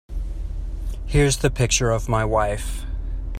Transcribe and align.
Here's 1.05 1.37
the 1.37 1.51
picture 1.51 1.91
of 1.91 2.09
my 2.09 2.25
wife. 2.25 2.85